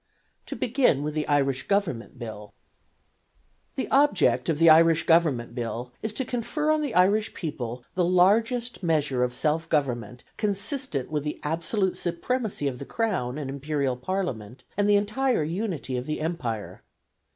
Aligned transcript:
To 0.47 0.55
begin 0.55 1.03
with 1.03 1.13
the 1.13 1.27
Irish 1.27 1.67
Government 1.67 2.17
Bill 2.17 2.55
The 3.75 3.87
object 3.91 4.49
of 4.49 4.57
the 4.57 4.67
Irish 4.67 5.05
Government 5.05 5.53
Bill 5.53 5.91
is 6.01 6.11
to 6.13 6.25
confer 6.25 6.71
on 6.71 6.81
the 6.81 6.95
Irish 6.95 7.35
people 7.35 7.83
the 7.93 8.03
largest 8.03 8.81
measure 8.81 9.23
of 9.23 9.35
self 9.35 9.69
government 9.69 10.23
consistent 10.37 11.11
with 11.11 11.23
the 11.23 11.39
absolute 11.43 11.97
supremacy 11.97 12.67
of 12.67 12.79
the 12.79 12.85
Crown 12.85 13.37
and 13.37 13.47
Imperial 13.47 13.95
Parliament 13.95 14.63
and 14.75 14.89
the 14.89 14.95
entire 14.95 15.43
unity 15.43 15.95
of 15.97 16.07
the 16.07 16.19
Empire. 16.19 16.81